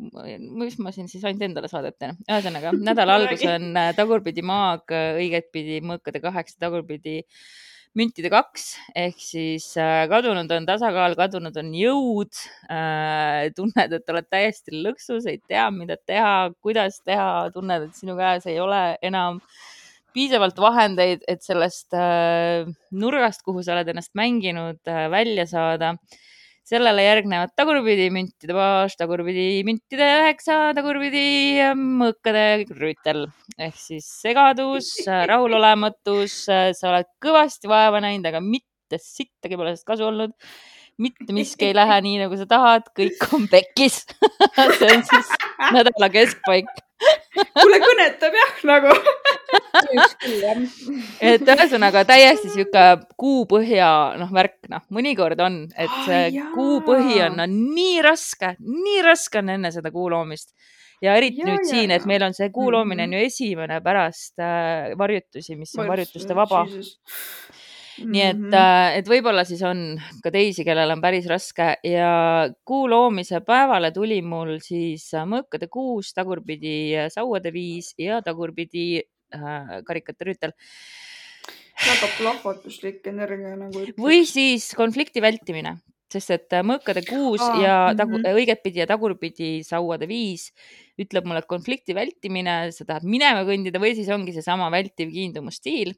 mis 0.61 0.78
ma 0.78 0.93
siin 0.95 1.11
siis 1.11 1.25
ainult 1.26 1.43
endale 1.43 1.71
saadet 1.71 1.99
teen. 1.99 2.14
ühesõnaga 2.28 2.75
nädala 2.76 3.14
algus 3.19 3.43
on 3.50 3.73
äh, 3.81 3.90
tagurpidi 3.99 4.47
maag, 4.47 4.95
õigetpidi 5.19 5.81
mõõkade 5.83 6.23
kaheksa, 6.23 6.61
tagurpidi 6.69 7.23
müntide 7.99 8.31
kaks 8.33 8.67
ehk 8.99 9.21
siis 9.23 9.69
äh, 9.81 10.05
kadunud 10.11 10.51
on 10.57 10.67
tasakaal, 10.69 11.15
kadunud 11.19 11.57
on 11.61 11.71
jõud 11.79 12.41
äh,. 12.73 13.53
tunned, 13.57 13.95
et 13.99 14.13
oled 14.15 14.29
täiesti 14.31 14.83
lõksus, 14.85 15.29
ei 15.31 15.41
tea, 15.47 15.69
mida 15.75 15.97
teha, 16.01 16.51
kuidas 16.65 17.01
teha, 17.07 17.49
tunned, 17.55 17.89
et 17.89 18.03
sinu 18.03 18.19
käes 18.19 18.49
ei 18.51 18.59
ole 18.63 18.83
enam 19.05 19.41
piisavalt 20.15 20.59
vahendeid, 20.63 21.25
et 21.31 21.43
sellest 21.43 21.95
äh, 21.99 22.67
nurgast, 22.95 23.43
kuhu 23.47 23.63
sa 23.63 23.75
oled 23.79 23.91
ennast 23.95 24.15
mänginud 24.19 24.95
välja 25.15 25.47
saada 25.51 25.95
sellele 26.64 27.04
järgnevad 27.04 27.52
tagurpidi 27.59 28.06
müntide 28.12 28.54
baas, 28.56 28.97
tagurpidi 28.97 29.62
müntide 29.68 30.06
üheksa, 30.21 30.59
tagurpidi 30.76 31.25
ähm, 31.64 31.83
mõõkade 32.00 32.44
rüütel 32.73 33.26
ehk 33.59 33.76
siis 33.78 34.06
segadus, 34.23 34.94
äh, 35.04 35.26
rahulolematus, 35.28 36.38
äh, 36.49 36.71
sa 36.76 36.90
oled 36.92 37.11
kõvasti 37.25 37.68
vaeva 37.71 38.00
näinud, 38.04 38.30
aga 38.30 38.40
mitte 38.44 39.00
sittagi 39.00 39.59
pole 39.61 39.75
sellest 39.75 39.90
kasu 39.92 40.09
olnud. 40.09 40.33
mitte 40.94 41.35
miski 41.35 41.66
ei 41.66 41.75
lähe 41.75 42.00
nii, 42.06 42.18
nagu 42.23 42.37
sa 42.38 42.44
tahad, 42.47 42.85
kõik 42.94 43.25
on 43.35 43.49
pekkis. 43.50 44.04
See 44.78 44.90
on 44.94 45.02
siis 45.09 45.33
nädala 45.75 46.09
keskpaik. 46.14 46.71
Kuule, 47.35 47.80
kõnetab 47.83 48.37
jah, 48.38 48.52
nagu 48.71 48.94
et 51.25 51.50
ühesõnaga 51.54 52.04
täiesti 52.09 52.52
sihuke 52.52 52.85
kuupõhja, 53.21 53.88
noh, 54.21 54.31
värk, 54.35 54.59
noh, 54.73 54.85
mõnikord 54.95 55.40
on, 55.45 55.64
et 55.76 55.99
see 56.07 56.23
oh, 56.31 56.52
kuupõhi 56.54 57.21
on, 57.26 57.40
on 57.45 57.59
nii 57.75 57.99
raske, 58.04 58.54
nii 58.61 59.02
raske 59.07 59.43
on 59.43 59.52
enne 59.57 59.73
seda 59.75 59.93
kuu 59.95 60.09
loomist. 60.12 60.54
ja 61.02 61.16
eriti 61.19 61.43
ja, 61.43 61.50
nüüd 61.50 61.66
ja, 61.66 61.69
siin, 61.69 61.90
et 61.93 62.07
meil 62.09 62.23
on 62.25 62.37
see 62.37 62.49
kuu 62.54 62.71
loomine 62.73 63.04
on 63.09 63.16
ju 63.16 63.25
esimene 63.26 63.81
pärast 63.85 64.40
äh, 64.40 64.95
varjutusi, 64.99 65.57
mis 65.59 65.75
on 65.78 65.90
varjutuste 65.90 66.37
vaba. 66.37 66.64
nii 68.04 68.23
et 68.23 68.38
mm, 68.38 68.50
-hmm. 68.50 68.99
et 68.99 69.09
võib-olla 69.09 69.45
siis 69.47 69.62
on 69.62 70.00
ka 70.23 70.31
teisi, 70.35 70.64
kellel 70.66 70.90
on 70.90 71.00
päris 71.00 71.26
raske 71.31 71.76
ja 71.87 72.49
kuu 72.64 72.88
loomise 72.90 73.40
päevale 73.40 73.93
tuli 73.95 74.23
mul 74.23 74.59
siis 74.59 75.12
mõõkade 75.14 75.69
kuus, 75.71 76.11
tagurpidi 76.14 76.95
sauade 77.09 77.52
viis 77.52 77.95
ja 77.99 78.23
tagurpidi 78.23 79.02
äh, 79.35 79.75
karikate 79.87 80.31
rüütel. 80.31 80.55
väga 81.75 82.09
plahvatuslik 82.19 83.07
energia 83.11 83.57
nagu 83.59 83.83
või 83.99 84.23
siis 84.29 84.71
konflikti 84.79 85.21
vältimine, 85.21 85.75
sest 86.12 86.31
et 86.31 86.55
äh, 86.55 86.62
mõõkade 86.62 87.03
kuus 87.09 87.43
Aa, 87.43 87.61
ja 87.61 87.76
tagu, 87.99 88.19
mm 88.19 88.23
-hmm. 88.23 88.41
õigetpidi 88.41 88.83
ja 88.85 88.87
tagurpidi 88.87 89.50
sauade 89.67 90.07
viis 90.07 90.53
ütleb 90.99 91.26
mulle, 91.26 91.43
et 91.43 91.50
konflikti 91.50 91.95
vältimine, 91.95 92.73
sa 92.73 92.85
tahad 92.85 93.05
minema 93.05 93.43
kõndida 93.43 93.83
või 93.83 93.95
siis 93.99 94.09
ongi 94.09 94.33
seesama 94.33 94.71
vältiv 94.71 95.11
kiindumusstiil 95.11 95.95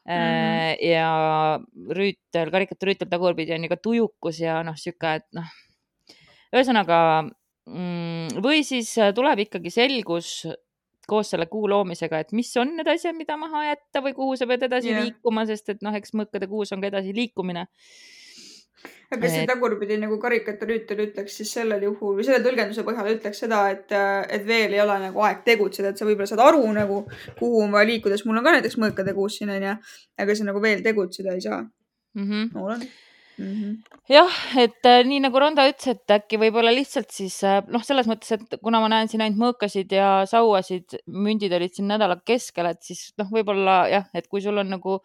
Mm 0.00 0.16
-hmm. 0.16 0.86
ja 0.90 1.60
rüütel, 1.96 2.50
karikate 2.50 2.86
rüütel 2.86 3.08
tagurpidi 3.08 3.52
on 3.52 3.64
ju 3.64 3.68
ka 3.68 3.76
tujukus 3.76 4.40
ja 4.40 4.62
noh, 4.62 4.74
sihuke, 4.74 5.14
et 5.20 5.26
noh, 5.36 5.44
ühesõnaga 6.56 6.98
mm, 7.68 8.40
või 8.42 8.64
siis 8.64 8.94
tuleb 9.14 9.44
ikkagi 9.46 9.70
selgus 9.70 10.46
koos 11.10 11.32
selle 11.32 11.48
kuu 11.50 11.68
loomisega, 11.70 12.22
et 12.22 12.32
mis 12.36 12.50
on 12.60 12.76
need 12.78 12.88
asjad, 12.90 13.16
mida 13.18 13.36
maha 13.40 13.66
jätta 13.70 14.02
või 14.04 14.14
kuhu 14.16 14.38
sa 14.38 14.48
pead 14.50 14.68
edasi 14.68 14.92
yeah. 14.92 15.04
liikuma, 15.04 15.44
sest 15.48 15.74
et 15.74 15.84
noh, 15.86 15.96
eks 15.96 16.14
mõõkade 16.16 16.48
kuus 16.50 16.72
on 16.76 16.82
ka 16.82 16.90
edasiliikumine. 16.90 17.66
aga 19.12 19.28
see 19.28 19.42
tagurpidi 19.50 19.98
nagu 20.00 20.16
karikate 20.22 20.68
rüütel 20.68 21.02
ütleks 21.04 21.34
siis 21.40 21.50
sellel 21.58 21.82
juhul 21.84 22.14
või 22.16 22.24
selle 22.24 22.40
tõlgenduse 22.44 22.84
põhjal 22.86 23.10
ütleks 23.16 23.42
seda, 23.42 23.64
et, 23.74 23.92
et 24.36 24.46
veel 24.46 24.76
ei 24.76 24.80
ole 24.84 24.96
nagu 25.02 25.26
aeg 25.26 25.42
tegutseda, 25.44 25.90
et 25.90 26.00
sa 26.00 26.08
võib-olla 26.08 26.30
saad 26.30 26.44
aru 26.46 26.62
nagu, 26.76 27.02
kuhu 27.42 27.66
on 27.66 27.74
vaja 27.74 27.90
liikuda, 27.90 28.16
sest 28.16 28.30
mul 28.30 28.40
on 28.40 28.46
ka 28.46 28.56
näiteks 28.56 28.78
mõõkade 28.80 29.14
kuus 29.18 29.36
siin 29.40 29.52
onju, 29.56 29.76
aga 30.24 30.38
sa 30.38 30.48
nagu 30.48 30.62
veel 30.64 30.86
tegutseda 30.86 31.36
ei 31.36 31.44
saa 31.44 31.60
mm. 31.60 32.26
-hmm. 32.26 32.62
olen 32.62 32.88
mm. 33.40 33.52
-hmm. 33.56 33.98
jah, 34.12 34.36
et 34.60 34.86
äh, 34.86 35.02
nii 35.06 35.20
nagu 35.24 35.40
Ronda 35.42 35.66
ütles, 35.70 35.94
et 35.94 36.14
äkki 36.16 36.40
võib-olla 36.40 36.72
lihtsalt 36.74 37.10
siis 37.14 37.38
äh, 37.46 37.60
noh, 37.72 37.84
selles 37.86 38.08
mõttes, 38.10 38.32
et 38.36 38.58
kuna 38.62 38.80
ma 38.82 38.90
näen 38.92 39.10
siin 39.10 39.24
ainult 39.24 39.40
mõõkasid 39.44 39.92
ja 39.96 40.10
sauasid, 40.30 40.98
mündid 41.06 41.54
olid 41.56 41.74
siin 41.76 41.88
nädala 41.90 42.20
keskel, 42.24 42.70
et 42.72 42.82
siis 42.86 43.10
noh, 43.20 43.30
võib-olla 43.32 43.78
jah, 43.92 44.10
et 44.14 44.28
kui 44.28 44.44
sul 44.44 44.60
on 44.62 44.70
nagu 44.76 44.98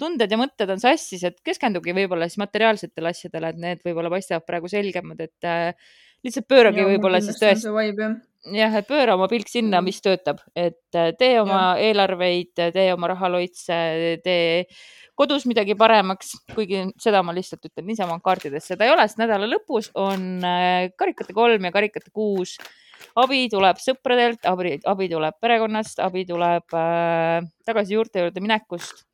tunded 0.00 0.30
ja 0.30 0.40
mõtted 0.40 0.72
on 0.72 0.80
sassis, 0.82 1.24
et 1.28 1.40
keskendugi 1.44 1.94
võib-olla 1.96 2.28
siis 2.28 2.40
materiaalsetele 2.42 3.12
asjadele, 3.12 3.52
et 3.52 3.60
need 3.66 3.84
võib-olla 3.86 4.12
paistavad 4.12 4.48
praegu 4.48 4.72
selgemad, 4.72 5.20
et 5.20 5.48
äh, 5.48 5.74
lihtsalt 6.26 6.48
pööragi 6.48 6.84
võib-olla 6.86 7.20
siis 7.24 7.40
tõesti 7.40 7.72
jah, 8.50 8.74
et 8.78 8.88
pööra 8.88 9.16
oma 9.16 9.28
pilk 9.30 9.50
sinna, 9.50 9.80
mis 9.84 10.00
töötab, 10.02 10.42
et 10.58 10.98
äh, 10.98 11.12
tee 11.18 11.36
oma 11.42 11.60
ja. 11.76 11.88
eelarveid, 11.90 12.52
tee 12.74 12.88
oma 12.94 13.12
rahaloitse, 13.12 13.78
tee 14.24 14.66
kodus 15.18 15.44
midagi 15.46 15.76
paremaks, 15.78 16.32
kuigi 16.54 16.86
seda 17.00 17.22
ma 17.22 17.34
lihtsalt 17.36 17.68
ütlen 17.68 17.86
niisama 17.90 18.18
kaartides, 18.24 18.66
seda 18.72 18.86
ei 18.86 18.94
ole, 18.94 19.06
sest 19.06 19.20
nädala 19.20 19.48
lõpus 19.50 19.92
on 19.98 20.42
äh, 20.46 20.88
karikate 20.98 21.36
kolm 21.36 21.68
ja 21.68 21.74
karikate 21.74 22.10
kuus. 22.10 22.56
abi 23.18 23.44
tuleb 23.50 23.78
sõpradelt, 23.82 24.46
abi, 24.48 24.78
abi 24.86 25.08
tuleb 25.10 25.38
perekonnast, 25.40 26.00
abi 26.02 26.24
tuleb 26.26 26.74
äh, 26.74 27.44
tagasi 27.66 27.98
juurte 27.98 28.24
juurde 28.24 28.42
minekust 28.42 29.04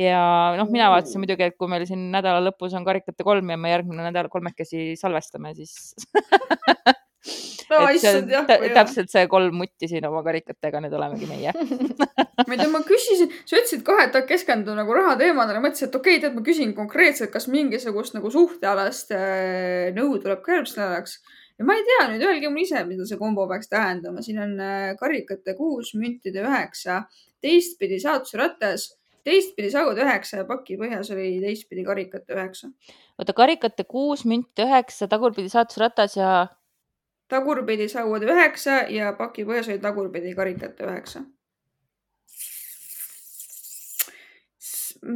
ja 0.00 0.22
noh, 0.56 0.70
mina 0.72 0.88
vaatasin 0.92 1.20
muidugi, 1.20 1.50
et 1.50 1.58
kui 1.60 1.68
meil 1.70 1.84
siin 1.88 2.08
nädala 2.12 2.40
lõpus 2.46 2.72
on 2.78 2.86
karikate 2.86 3.24
kolm 3.26 3.50
ja 3.52 3.58
me 3.60 3.72
järgmine 3.74 4.06
nädal 4.06 4.30
kolmekesi 4.32 4.92
salvestame, 5.00 5.52
siis 5.56 5.92
no 7.68 7.82
issand 7.96 8.32
jah. 8.32 8.48
täpselt 8.48 9.12
see 9.12 9.26
kolm 9.30 9.58
mutti 9.60 9.90
siin 9.90 10.06
oma 10.08 10.22
karikatega, 10.24 10.80
need 10.84 10.96
olemegi 10.96 11.28
meie 11.28 11.52
ma 12.46 12.54
ei 12.54 12.62
tea, 12.62 12.70
ma 12.72 12.80
küsisin, 12.86 13.34
sa 13.44 13.58
ütlesid 13.58 13.84
kohe, 13.86 14.08
et 14.08 14.16
keskendu 14.28 14.74
nagu 14.78 14.96
rahateemadele, 14.96 15.60
mõtlesin, 15.64 15.90
et 15.90 16.00
okei 16.00 16.16
okay,, 16.16 16.24
tead, 16.24 16.38
ma 16.38 16.46
küsin 16.46 16.72
konkreetselt, 16.76 17.32
kas 17.34 17.50
mingisugust 17.52 18.16
nagu 18.16 18.32
suhtealast 18.32 19.12
äh, 19.16 19.92
nõu 19.96 20.16
tuleb 20.22 20.40
ka 20.44 20.56
järgmiseks 20.56 20.80
nädalaks. 20.80 21.18
ja 21.60 21.68
ma 21.68 21.76
ei 21.76 21.84
tea 21.90 22.08
nüüd, 22.14 22.26
öelge 22.30 22.48
mulle 22.48 22.64
ise, 22.64 22.80
mida 22.88 23.04
see 23.08 23.20
kombo 23.20 23.44
peaks 23.52 23.68
tähendama, 23.68 24.24
siin 24.24 24.40
on 24.40 24.56
äh, 24.56 24.88
karikate 24.96 25.52
kuus, 25.60 25.92
müntide 26.00 26.40
üheksa, 26.46 27.02
teistpidi 27.44 28.00
saatuse 28.00 28.40
ratas 28.40 28.88
teistpidi 29.24 29.70
saud 29.70 29.98
üheksa 30.02 30.42
ja 30.42 30.46
paki 30.48 30.78
põhjas 30.80 31.12
oli 31.14 31.28
teistpidi 31.42 31.84
karikate 31.86 32.34
üheksa. 32.36 32.72
oota, 33.18 33.36
karikate 33.36 33.84
kuus, 33.84 34.24
münt 34.28 34.64
üheksa, 34.64 35.08
tagurpidi 35.08 35.52
saatusratas 35.52 36.16
ja 36.16 36.32
tagurpidi 37.32 37.88
sauad 37.88 38.26
üheksa 38.28 38.82
ja 38.92 39.12
paki 39.18 39.46
põhjas 39.48 39.70
oli 39.72 39.80
tagurpidi 39.82 40.34
karikate 40.38 40.88
üheksa. 40.88 41.24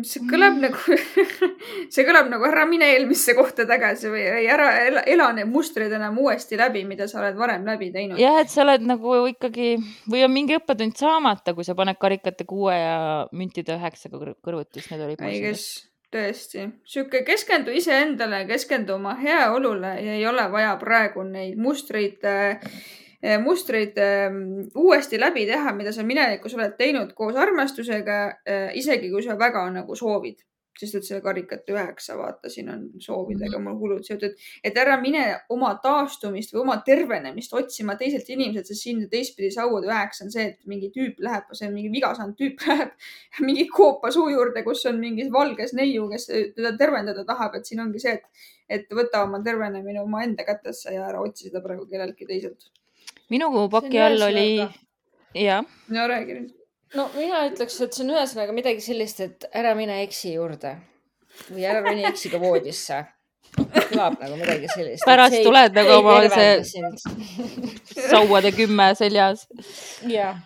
See 0.06 0.22
kõlab 0.26 0.56
nagu 0.58 0.96
see 1.94 2.04
kõlab 2.06 2.30
nagu 2.30 2.46
ära 2.48 2.64
mine 2.68 2.88
eelmisse 2.96 3.36
kohta 3.38 3.66
tagasi 3.68 4.10
või 4.10 4.24
ära 4.50 4.68
ela, 4.82 5.02
ela 5.06 5.28
need 5.36 5.50
mustrid 5.50 5.92
enam 5.94 6.18
uuesti 6.22 6.58
läbi, 6.58 6.82
mida 6.88 7.06
sa 7.10 7.20
oled 7.22 7.38
varem 7.38 7.66
läbi 7.68 7.92
teinud. 7.94 8.18
jah, 8.20 8.40
et 8.42 8.50
sa 8.52 8.64
oled 8.64 8.86
nagu 8.86 9.18
ikkagi 9.30 9.76
või 10.10 10.24
on 10.26 10.34
mingi 10.34 10.58
õppetund 10.58 10.98
saamata, 10.98 11.54
kui 11.54 11.66
sa 11.66 11.78
paned 11.78 12.00
karikate 12.02 12.48
kuue 12.48 12.74
ja 12.74 12.96
müntide 13.32 13.78
üheksaga 13.78 14.34
kõrvuti, 14.42 14.80
siis 14.80 14.90
need 14.92 15.06
olid. 15.06 15.22
ei, 15.22 15.40
kes 15.44 15.66
tõesti, 16.16 16.66
sihuke 16.86 17.22
keskendu 17.26 17.74
iseendale, 17.74 18.44
keskendu 18.50 18.96
oma 18.96 19.14
heaolule 19.20 19.96
ja 20.02 20.18
ei 20.18 20.26
ole 20.26 20.46
vaja 20.50 20.74
praegu 20.82 21.22
neid 21.26 21.58
mustreid 21.62 22.26
äh, 22.26 22.62
mustreid 23.42 23.96
ehm, 23.98 24.42
uuesti 24.76 25.20
läbi 25.20 25.46
teha, 25.48 25.72
mida 25.76 25.92
sa 25.92 26.04
minevikus 26.06 26.54
oled 26.56 26.76
teinud 26.78 27.14
koos 27.16 27.36
armastusega, 27.40 28.18
eh, 28.46 28.68
isegi 28.80 29.10
kui 29.12 29.24
sa 29.24 29.38
väga 29.38 29.64
nagu 29.72 29.96
soovid. 29.96 30.42
Sest 30.76 30.98
et 30.98 31.06
see 31.08 31.22
karikate 31.24 31.72
üheksa, 31.72 32.18
vaata, 32.18 32.50
siin 32.52 32.66
on 32.68 32.82
soovidega 33.00 33.56
mul 33.64 33.78
hullult 33.80 34.04
seotud, 34.04 34.34
et 34.60 34.76
ära 34.76 34.98
mine 35.00 35.22
oma 35.54 35.70
taastumist 35.80 36.52
või 36.52 36.60
oma 36.66 36.74
tervenemist 36.84 37.54
otsima 37.56 37.94
teiselt 37.96 38.28
inimeselt, 38.28 38.68
sest 38.68 38.84
siin 38.84 39.00
teistpidi 39.08 39.48
sauade 39.54 39.88
üheksa 39.88 40.26
on 40.26 40.34
see, 40.34 40.50
et 40.50 40.68
mingi 40.68 40.92
tüüp 40.92 41.24
läheb, 41.24 41.48
see 41.56 41.70
on 41.70 41.74
mingi 41.78 41.94
viga 41.96 42.12
saanud 42.18 42.36
tüüp 42.36 42.60
läheb 42.68 42.92
mingi 43.48 43.64
koopa 43.72 44.12
suu 44.12 44.28
juurde, 44.34 44.60
kus 44.68 44.84
on 44.92 45.00
mingi 45.00 45.30
valges 45.32 45.72
neiu, 45.80 46.10
kes 46.12 46.28
teda 46.28 46.76
tervendada 46.76 47.24
tahab, 47.24 47.56
et 47.56 47.72
siin 47.72 47.80
ongi 47.86 48.04
see, 48.04 48.18
et, 48.20 48.48
et 48.68 48.98
võta 49.00 49.24
oma 49.24 49.40
tervenemine 49.48 50.04
omaenda 50.04 50.44
kätesse 50.44 50.92
ja 50.92 51.08
ära 51.08 51.24
otsi 51.24 51.48
seda 51.48 51.64
praegu 51.64 51.88
kelleltki 51.88 52.28
teiselt 52.28 52.68
minu 53.30 53.68
paki 53.70 54.00
all 54.00 54.28
oli, 54.28 54.66
jah. 55.34 55.64
no 55.88 56.06
räägi 56.08 56.38
nüüd. 56.38 56.52
no 56.94 57.08
mina 57.16 57.46
ütleks, 57.50 57.80
et 57.80 57.96
see 57.96 58.04
on 58.06 58.14
ühesõnaga 58.14 58.54
midagi 58.56 58.84
sellist, 58.84 59.20
et 59.20 59.48
ära 59.52 59.74
mine 59.78 60.02
eksi 60.04 60.36
juurde 60.36 60.76
või 61.50 61.66
ära 61.68 61.82
roni 61.84 62.06
eksiga 62.08 62.40
voodisse 62.40 63.04
kõlab 63.56 64.16
nagu 64.20 64.36
midagi 64.38 64.68
sellist. 64.72 65.04
pärast 65.06 65.38
tuled 65.44 65.76
nagu 65.76 65.94
oma 66.00 66.16
see 66.32 66.90
sauade 68.10 68.52
kümme 68.56 68.88
seljas. 68.98 69.46
jah. 70.10 70.40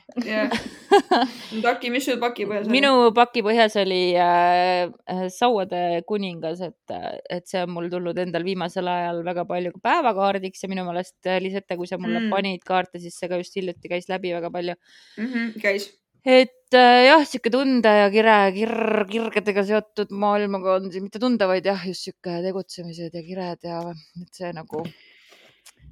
Taki, 1.64 1.90
mis 1.95 2.07
sul 2.07 2.19
paki 2.23 2.47
põhjas 2.50 2.66
oli? 2.66 2.75
minu 2.75 2.92
paki 3.16 3.45
põhjas 3.47 3.76
oli 3.83 4.00
äh, 4.19 4.90
sauade 5.35 6.02
kuningas, 6.09 6.62
et, 6.66 6.97
et 7.30 7.47
see 7.50 7.62
on 7.64 7.75
mul 7.76 7.90
tulnud 7.92 8.19
endal 8.19 8.47
viimasel 8.47 8.90
ajal 8.90 9.23
väga 9.26 9.47
palju 9.49 9.75
päevakaardiks 9.83 10.66
ja 10.66 10.73
minu 10.73 10.87
meelest, 10.88 11.19
äh, 11.26 11.40
Lisette, 11.42 11.78
kui 11.78 11.90
sa 11.90 11.99
mulle 12.00 12.25
mm. 12.25 12.35
panid 12.35 12.66
kaarte, 12.66 13.02
siis 13.02 13.19
see 13.19 13.30
ka 13.30 13.40
just 13.40 13.57
hiljuti 13.59 13.90
käis 13.92 14.11
läbi 14.11 14.35
väga 14.35 14.50
palju 14.54 14.76
mm. 14.76 15.26
-hmm, 15.26 15.57
käis 15.62 15.90
et 16.26 16.52
äh, 16.78 17.04
jah, 17.08 17.24
sihuke 17.28 17.52
tunde 17.54 17.92
ja 17.94 18.08
kire, 18.12 18.36
kir-, 18.56 19.04
kirgedega 19.10 19.64
seotud 19.68 20.12
maailmaga 20.12 20.76
on 20.78 20.90
siin, 20.92 21.06
mitte 21.06 21.22
tunde, 21.22 21.48
vaid 21.50 21.66
jah, 21.66 21.86
just 21.88 22.08
sihuke 22.08 22.40
tegutsemised 22.44 23.16
ja 23.16 23.24
kired 23.26 23.66
ja 23.66 23.80
et 23.90 24.42
see 24.42 24.52
nagu 24.56 24.84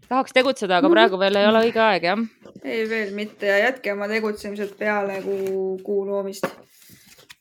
tahaks 0.08 0.35
tegutseda, 0.37 0.78
aga 0.80 0.90
praegu 0.92 1.20
veel 1.20 1.37
ei 1.37 1.49
ole 1.49 1.64
õige 1.68 1.82
aeg, 1.85 2.06
jah. 2.11 2.23
ei, 2.62 2.85
veel 2.88 3.12
mitte. 3.16 3.49
Ja 3.49 3.58
jätke 3.66 3.92
oma 3.92 4.08
tegutsemised 4.11 4.75
peale 4.80 5.21
kuu, 5.25 5.76
kuu 5.84 6.04
loomist. 6.08 6.49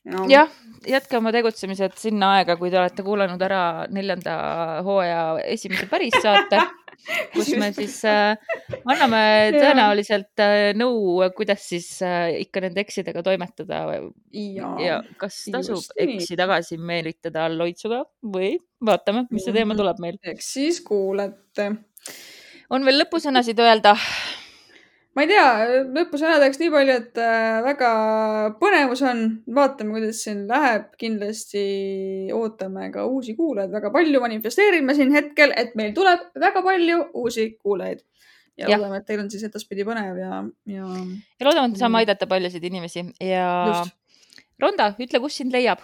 Ja.. 0.07 0.23
jah, 0.31 0.51
jätke 0.87 1.19
oma 1.19 1.33
tegutsemised 1.35 1.97
sinna 1.99 2.37
aega, 2.37 2.55
kui 2.59 2.71
te 2.71 2.79
olete 2.79 3.03
kuulanud 3.03 3.41
ära 3.43 3.61
neljanda 3.91 4.35
hooaja 4.87 5.23
esimese 5.51 5.87
päris 5.91 6.15
saate 6.23 6.61
kus 7.33 7.51
me 7.59 7.69
siis 7.75 7.97
äh, 8.07 8.37
anname 8.83 9.21
tõenäoliselt 9.55 10.43
äh, 10.43 10.71
nõu, 10.77 11.21
kuidas 11.37 11.65
siis 11.69 11.89
äh, 12.05 12.37
ikka 12.43 12.63
nende 12.65 12.83
eksidega 12.83 13.23
toimetada 13.25 13.83
ja, 14.33 14.71
ja 14.83 15.01
kas 15.19 15.43
tasub 15.53 15.83
eksi 16.07 16.37
tagasi 16.39 16.79
meelitada 16.79 17.47
loitsuga 17.53 18.03
või 18.23 18.55
vaatame, 18.83 19.27
mis 19.31 19.47
see 19.47 19.55
teema 19.55 19.77
tuleb 19.77 20.01
meil. 20.03 20.19
eks 20.33 20.53
siis 20.57 20.81
kuulete. 20.85 21.71
on 22.73 22.87
veel 22.87 23.01
lõpusõnasid 23.03 23.63
öelda? 23.63 23.95
Ma 25.17 25.23
ei 25.25 25.31
tea, 25.31 25.45
lõpusõnadeks 25.95 26.59
nii 26.61 26.69
palju, 26.69 26.95
et 27.01 27.19
äh, 27.21 27.55
väga 27.65 27.89
põnevus 28.61 29.01
on, 29.07 29.23
vaatame, 29.57 29.95
kuidas 29.95 30.19
siin 30.27 30.43
läheb. 30.49 30.91
kindlasti 31.01 31.63
ootame 32.37 32.91
ka 32.93 33.07
uusi 33.09 33.33
kuulajaid 33.39 33.73
väga 33.73 33.89
palju, 33.95 34.21
manifesteerime 34.21 34.93
siin 34.93 35.15
hetkel, 35.15 35.55
et 35.57 35.73
meil 35.79 35.95
tuleb 35.97 36.29
väga 36.37 36.61
palju 36.61 36.99
uusi 37.17 37.49
kuulajaid. 37.57 38.05
ja, 38.57 38.69
ja. 38.69 38.77
loodame, 38.77 39.01
et 39.01 39.09
teil 39.09 39.25
on 39.25 39.33
siis 39.33 39.49
edaspidi 39.49 39.85
põnev 39.89 40.21
ja, 40.21 40.43
ja. 40.69 40.85
ja 40.85 41.49
loodame, 41.49 41.71
et 41.71 41.77
me 41.79 41.81
saame 41.81 42.03
aidata 42.03 42.29
paljusid 42.29 42.69
inimesi 42.69 43.07
ja 43.25 43.47
Just. 43.73 43.97
Ronda, 44.61 44.91
ütle, 45.01 45.21
kus 45.21 45.41
sind 45.41 45.53
leiab? 45.53 45.81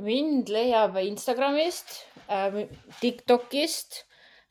mind 0.00 0.48
leiab 0.48 0.96
Instagramist 1.02 2.06
äh,, 2.32 2.64
Tiktokist 3.02 4.06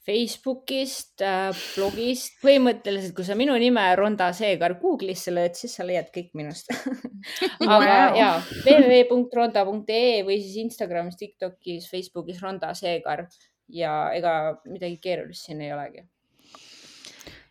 Facebookist 0.08 1.22
äh,, 1.26 1.50
blogist, 1.76 2.38
põhimõtteliselt, 2.44 3.14
kui 3.18 3.26
sa 3.28 3.36
minu 3.38 3.56
nime 3.60 3.84
Ronda 4.00 4.30
Seegar 4.36 4.78
Google'isse 4.82 5.34
lööd, 5.36 5.58
siis 5.60 5.76
sa 5.76 5.86
leiad 5.88 6.08
kõik 6.16 6.32
minust 6.40 6.72
aga 7.76 7.98
ja 8.18 8.30
www.ronda.ee 8.64 10.24
või 10.28 10.40
siis 10.40 10.56
Instagramis, 10.64 11.20
Tiktokis, 11.20 11.90
Facebookis 11.92 12.40
Ronda 12.44 12.72
Seegar 12.78 13.28
ja 13.70 13.98
ega 14.16 14.34
midagi 14.70 14.98
keerulist 15.04 15.50
siin 15.50 15.62
ei 15.66 15.74
olegi. 15.76 16.08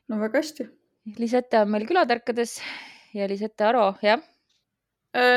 no 0.09 0.19
väga 0.25 0.43
hästi. 0.43 0.69
Lisette 1.21 1.63
on 1.63 1.71
meil 1.73 1.87
külatärkades 1.89 2.59
ja 3.17 3.29
Lisette 3.29 3.69
Aro, 3.69 3.93
jah 4.03 4.25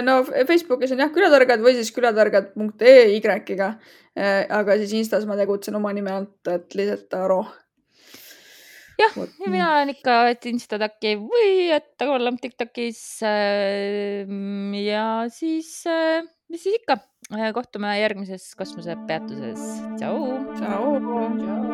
no 0.06 0.22
Facebookis 0.28 0.92
on 0.92 1.04
jah 1.04 1.12
külatargad 1.14 1.64
või 1.64 1.76
siis 1.78 1.92
külatargad.ee 1.96 3.08
Y-ga. 3.16 3.74
Äh, 4.12 4.44
aga 4.52 4.76
siis 4.82 4.94
Instas 4.98 5.26
ma 5.28 5.38
tegutsen 5.40 5.78
oma 5.80 5.94
nime 5.96 6.12
alt, 6.12 6.48
et 6.52 6.76
Liset 6.76 7.14
Aro. 7.16 7.46
jah, 9.00 9.16
ja 9.16 9.48
mina 9.48 9.70
olen 9.78 9.94
ikka, 9.96 10.18
et 10.34 10.46
Instataki 10.52 11.16
või 11.22 11.72
et 11.72 12.04
Agolam 12.04 12.38
Tiktokis. 12.42 13.02
Äh, 13.24 14.28
ja 14.84 15.08
siis, 15.32 15.74
mis 16.52 16.68
siis 16.68 16.82
ikka, 16.82 17.00
kohtume 17.56 17.96
järgmises 18.02 18.52
kosmosepeatuses. 18.60 19.68
tšau. 19.96 20.26
tšau. 20.60 21.71